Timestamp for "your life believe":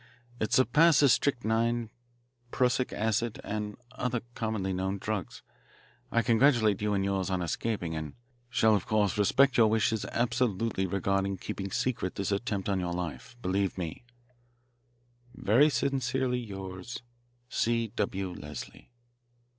12.79-13.77